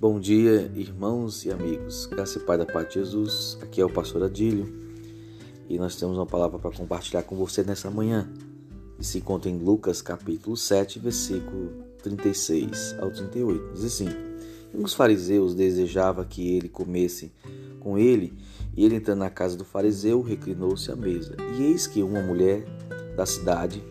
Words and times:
Bom 0.00 0.18
dia, 0.18 0.72
irmãos 0.74 1.44
e 1.44 1.50
amigos. 1.50 2.06
Graça 2.06 2.38
e 2.38 2.40
Pai 2.40 2.56
da 2.56 2.64
Paz 2.64 2.88
de 2.88 2.94
Jesus. 2.94 3.58
Aqui 3.60 3.82
é 3.82 3.84
o 3.84 3.92
pastor 3.92 4.22
Adílio 4.22 4.66
e 5.68 5.78
nós 5.78 5.94
temos 5.94 6.16
uma 6.16 6.24
palavra 6.24 6.58
para 6.58 6.70
compartilhar 6.70 7.22
com 7.22 7.36
você 7.36 7.62
nessa 7.62 7.90
manhã. 7.90 8.26
E 8.98 9.04
se 9.04 9.18
encontra 9.18 9.50
em 9.50 9.58
Lucas 9.58 10.00
capítulo 10.00 10.56
7, 10.56 10.98
versículo 10.98 11.84
36 12.02 12.96
ao 12.98 13.10
38. 13.10 13.74
Diz 13.74 13.84
assim: 13.84 14.08
E 14.72 14.78
os 14.78 14.94
fariseus 14.94 15.54
desejavam 15.54 16.24
que 16.24 16.56
ele 16.56 16.70
comesse 16.70 17.30
com 17.78 17.98
ele, 17.98 18.32
e 18.74 18.86
ele 18.86 18.96
entrando 18.96 19.18
na 19.18 19.28
casa 19.28 19.54
do 19.54 19.66
fariseu, 19.66 20.22
reclinou-se 20.22 20.90
à 20.90 20.96
mesa. 20.96 21.36
E 21.58 21.62
eis 21.64 21.86
que 21.86 22.02
uma 22.02 22.22
mulher 22.22 22.64
da 23.14 23.26
cidade, 23.26 23.84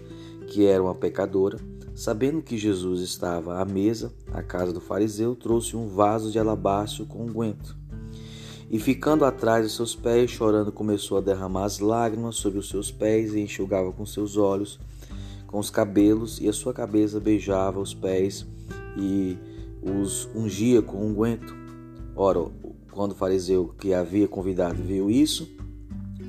que 0.47 0.65
era 0.65 0.81
uma 0.81 0.95
pecadora, 0.95 1.59
Sabendo 1.99 2.41
que 2.41 2.57
Jesus 2.57 3.01
estava 3.01 3.59
à 3.59 3.65
mesa, 3.65 4.13
à 4.31 4.41
casa 4.41 4.71
do 4.71 4.79
fariseu, 4.79 5.35
trouxe 5.35 5.75
um 5.75 5.89
vaso 5.89 6.31
de 6.31 6.39
alabastro 6.39 7.05
com 7.05 7.25
unguento. 7.25 7.75
E 8.71 8.79
ficando 8.79 9.25
atrás 9.25 9.67
de 9.67 9.73
seus 9.73 9.97
pés, 9.97 10.31
chorando, 10.31 10.71
começou 10.71 11.17
a 11.17 11.21
derramar 11.21 11.65
as 11.65 11.79
lágrimas 11.79 12.37
sobre 12.37 12.57
os 12.57 12.69
seus 12.69 12.89
pés 12.89 13.33
e 13.33 13.41
enxugava 13.41 13.91
com 13.91 14.05
seus 14.05 14.37
olhos, 14.37 14.79
com 15.45 15.59
os 15.59 15.69
cabelos, 15.69 16.39
e 16.39 16.47
a 16.47 16.53
sua 16.53 16.73
cabeça 16.73 17.19
beijava 17.19 17.81
os 17.81 17.93
pés 17.93 18.47
e 18.95 19.37
os 19.83 20.29
ungia 20.33 20.81
com 20.81 21.05
unguento. 21.05 21.53
Ora, 22.15 22.49
quando 22.93 23.11
o 23.11 23.15
fariseu 23.15 23.75
que 23.77 23.93
havia 23.93 24.25
convidado 24.25 24.81
viu 24.81 25.11
isso, 25.11 25.49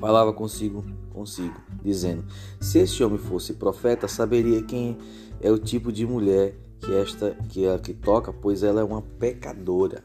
falava 0.01 0.33
consigo, 0.33 0.83
consigo, 1.11 1.59
dizendo: 1.83 2.25
Se 2.59 2.79
este 2.79 3.03
homem 3.03 3.17
fosse 3.17 3.53
profeta, 3.53 4.07
saberia 4.07 4.61
quem 4.63 4.97
é 5.39 5.51
o 5.51 5.57
tipo 5.57 5.91
de 5.91 6.05
mulher 6.05 6.55
que 6.79 6.93
esta 6.93 7.31
que 7.49 7.67
a 7.67 7.77
que 7.77 7.93
toca, 7.93 8.33
pois 8.33 8.63
ela 8.63 8.81
é 8.81 8.83
uma 8.83 9.01
pecadora. 9.01 10.03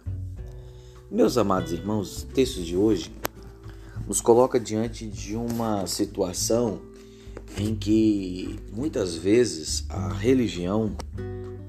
Meus 1.10 1.38
amados 1.38 1.72
irmãos, 1.72 2.22
o 2.22 2.26
texto 2.26 2.62
de 2.62 2.76
hoje 2.76 3.10
nos 4.06 4.20
coloca 4.20 4.60
diante 4.60 5.06
de 5.06 5.34
uma 5.36 5.86
situação 5.86 6.80
em 7.56 7.74
que 7.74 8.58
muitas 8.72 9.14
vezes 9.14 9.84
a 9.88 10.12
religião 10.12 10.94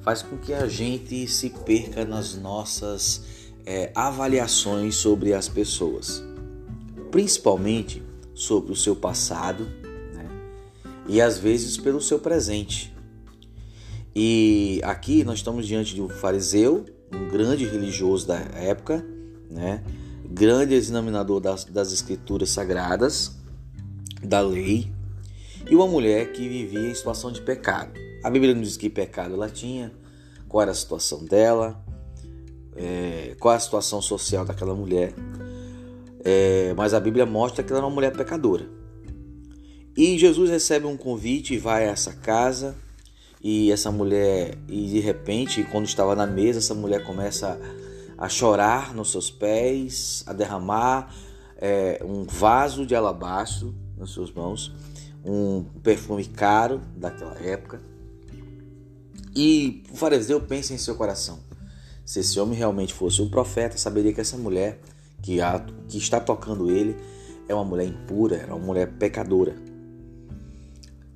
faz 0.01 0.21
com 0.21 0.37
que 0.37 0.53
a 0.53 0.67
gente 0.67 1.27
se 1.27 1.49
perca 1.49 2.03
nas 2.03 2.35
nossas 2.35 3.23
é, 3.65 3.91
avaliações 3.95 4.95
sobre 4.95 5.33
as 5.33 5.47
pessoas, 5.47 6.23
principalmente 7.11 8.01
sobre 8.37 8.71
o 8.71 8.75
seu 8.75 8.95
passado 8.95 9.65
né? 10.13 10.29
e 11.07 11.19
às 11.19 11.39
vezes 11.39 11.75
pelo 11.75 11.99
seu 11.99 12.19
presente. 12.19 12.95
E 14.15 14.79
aqui 14.83 15.23
nós 15.23 15.39
estamos 15.39 15.65
diante 15.65 15.95
de 15.95 16.01
um 16.01 16.07
fariseu, 16.07 16.85
um 17.11 17.27
grande 17.29 17.65
religioso 17.65 18.27
da 18.27 18.35
época, 18.35 19.03
né? 19.49 19.83
grande 20.23 20.75
examinador 20.75 21.39
das, 21.39 21.65
das 21.65 21.91
escrituras 21.91 22.51
sagradas, 22.51 23.35
da 24.21 24.39
lei, 24.39 24.91
e 25.67 25.75
uma 25.75 25.87
mulher 25.87 26.31
que 26.31 26.47
vivia 26.47 26.91
em 26.91 26.93
situação 26.93 27.31
de 27.31 27.41
pecado. 27.41 27.91
A 28.23 28.29
Bíblia 28.29 28.53
não 28.53 28.61
diz 28.61 28.77
que 28.77 28.87
pecado 28.89 29.33
ela 29.33 29.49
tinha, 29.49 29.91
qual 30.47 30.61
era 30.61 30.71
a 30.71 30.75
situação 30.75 31.25
dela, 31.25 31.83
é, 32.75 33.35
qual 33.39 33.55
a 33.55 33.59
situação 33.59 33.99
social 33.99 34.45
daquela 34.45 34.75
mulher, 34.75 35.13
é, 36.29 36.73
mas 36.75 36.93
a 36.93 36.99
Bíblia 36.99 37.25
mostra 37.25 37.63
que 37.63 37.71
ela 37.71 37.79
era 37.79 37.87
uma 37.87 37.95
mulher 37.95 38.11
pecadora. 38.11 38.67
E 39.95 40.17
Jesus 40.17 40.49
recebe 40.49 40.85
um 40.85 40.97
convite 40.97 41.53
e 41.53 41.57
vai 41.57 41.87
a 41.87 41.91
essa 41.91 42.11
casa 42.11 42.75
e 43.41 43.71
essa 43.71 43.89
mulher, 43.93 44.57
e 44.67 44.89
de 44.89 44.99
repente, 44.99 45.63
quando 45.71 45.85
estava 45.85 46.17
na 46.17 46.27
mesa, 46.27 46.59
essa 46.59 46.73
mulher 46.73 47.05
começa 47.05 47.57
a 48.17 48.27
chorar 48.27 48.93
nos 48.93 49.09
seus 49.09 49.31
pés, 49.31 50.25
a 50.27 50.33
derramar 50.33 51.15
é, 51.55 52.03
um 52.03 52.25
vaso 52.25 52.85
de 52.85 52.93
alabastro 52.93 53.73
nas 53.97 54.09
suas 54.09 54.29
mãos, 54.29 54.75
um 55.23 55.63
perfume 55.81 56.25
caro 56.25 56.81
daquela 56.97 57.41
época. 57.41 57.81
E 59.33 59.81
o 59.93 59.95
fariseu 59.95 60.41
pensa 60.41 60.73
em 60.73 60.77
seu 60.77 60.95
coração: 60.95 61.39
se 62.03 62.19
esse 62.19 62.37
homem 62.37 62.57
realmente 62.57 62.93
fosse 62.93 63.21
um 63.21 63.29
profeta, 63.29 63.77
saberia 63.77 64.11
que 64.11 64.19
essa 64.19 64.35
mulher 64.35 64.81
que, 65.21 65.41
a, 65.41 65.65
que 65.87 65.97
está 65.97 66.19
tocando 66.19 66.69
ele 66.69 66.95
é 67.47 67.53
uma 67.53 67.63
mulher 67.63 67.87
impura, 67.87 68.37
é 68.37 68.45
uma 68.47 68.65
mulher 68.65 68.91
pecadora. 68.93 69.55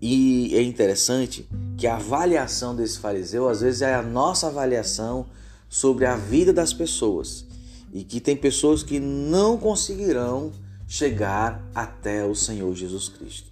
E 0.01 0.55
é 0.55 0.61
interessante 0.63 1.47
que 1.77 1.85
a 1.85 1.95
avaliação 1.95 2.75
desse 2.75 2.99
fariseu 2.99 3.47
às 3.47 3.61
vezes 3.61 3.81
é 3.81 3.93
a 3.93 4.01
nossa 4.01 4.47
avaliação 4.47 5.27
sobre 5.69 6.05
a 6.05 6.15
vida 6.15 6.51
das 6.51 6.73
pessoas 6.73 7.45
e 7.93 8.03
que 8.03 8.19
tem 8.19 8.35
pessoas 8.35 8.83
que 8.83 8.99
não 8.99 9.57
conseguirão 9.57 10.51
chegar 10.87 11.63
até 11.75 12.25
o 12.25 12.33
Senhor 12.33 12.73
Jesus 12.75 13.09
Cristo. 13.09 13.51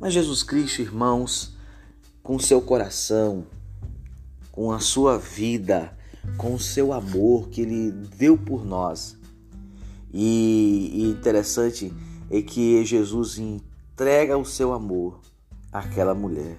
Mas 0.00 0.12
Jesus 0.12 0.42
Cristo, 0.42 0.82
irmãos, 0.82 1.54
com 2.22 2.38
seu 2.38 2.60
coração, 2.60 3.46
com 4.50 4.72
a 4.72 4.80
sua 4.80 5.18
vida, 5.18 5.96
com 6.36 6.54
o 6.54 6.58
seu 6.58 6.92
amor 6.92 7.48
que 7.48 7.60
ele 7.60 7.90
deu 8.16 8.36
por 8.36 8.64
nós. 8.64 9.16
E, 10.12 10.90
e 10.94 11.10
interessante 11.10 11.92
é 12.30 12.42
que 12.42 12.84
Jesus 12.84 13.38
entrega 13.38 14.36
o 14.36 14.44
seu 14.44 14.72
amor 14.72 15.20
aquela 15.72 16.14
mulher. 16.14 16.58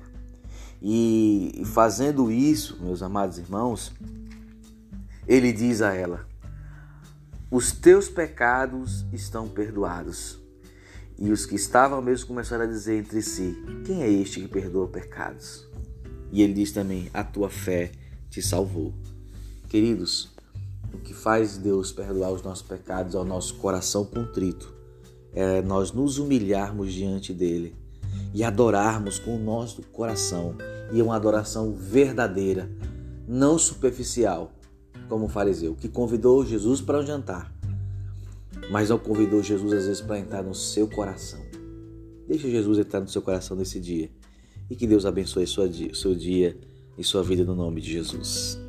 E 0.81 1.61
fazendo 1.65 2.31
isso, 2.31 2.77
meus 2.81 3.01
amados 3.01 3.37
irmãos, 3.37 3.93
ele 5.27 5.53
diz 5.53 5.81
a 5.81 5.93
ela: 5.93 6.27
Os 7.49 7.71
teus 7.71 8.09
pecados 8.09 9.05
estão 9.13 9.47
perdoados. 9.47 10.41
E 11.17 11.31
os 11.31 11.45
que 11.45 11.55
estavam 11.55 12.01
mesmo 12.01 12.27
começaram 12.27 12.65
a 12.65 12.67
dizer 12.67 12.99
entre 12.99 13.21
si: 13.21 13.55
Quem 13.85 14.01
é 14.01 14.11
este 14.11 14.41
que 14.41 14.47
perdoa 14.47 14.87
pecados? 14.87 15.65
E 16.31 16.41
ele 16.41 16.53
diz 16.53 16.71
também: 16.71 17.09
A 17.13 17.23
tua 17.23 17.49
fé 17.49 17.91
te 18.29 18.41
salvou. 18.41 18.93
Queridos, 19.69 20.33
o 20.93 20.97
que 20.97 21.13
faz 21.13 21.57
Deus 21.57 21.91
perdoar 21.91 22.31
os 22.31 22.43
nossos 22.43 22.65
pecados 22.65 23.15
é 23.15 23.17
o 23.17 23.25
nosso 23.25 23.55
coração 23.55 24.05
contrito, 24.05 24.73
é 25.33 25.61
nós 25.61 25.91
nos 25.91 26.19
humilharmos 26.19 26.93
diante 26.93 27.33
dele 27.33 27.75
e 28.33 28.43
adorarmos 28.43 29.17
com 29.19 29.35
o 29.35 29.39
nosso 29.39 29.81
coração 29.81 30.55
e 30.91 31.01
uma 31.01 31.15
adoração 31.15 31.73
verdadeira, 31.73 32.69
não 33.27 33.57
superficial, 33.57 34.51
como 35.09 35.25
o 35.25 35.29
fariseu, 35.29 35.75
que 35.75 35.89
convidou 35.89 36.45
Jesus 36.45 36.81
para 36.81 36.99
um 36.99 37.05
jantar, 37.05 37.51
mas 38.71 38.89
não 38.89 38.99
convidou 38.99 39.41
Jesus 39.41 39.73
às 39.73 39.85
vezes 39.85 40.01
para 40.01 40.19
entrar 40.19 40.43
no 40.43 40.53
seu 40.53 40.87
coração. 40.87 41.39
Deixe 42.27 42.49
Jesus 42.49 42.77
entrar 42.77 43.01
no 43.01 43.07
seu 43.07 43.21
coração 43.21 43.57
nesse 43.57 43.79
dia 43.79 44.09
e 44.69 44.75
que 44.75 44.87
Deus 44.87 45.05
abençoe 45.05 45.43
o 45.43 45.95
seu 45.95 46.15
dia 46.15 46.57
e 46.97 47.03
sua 47.03 47.23
vida 47.23 47.43
no 47.43 47.55
nome 47.55 47.81
de 47.81 47.91
Jesus. 47.91 48.62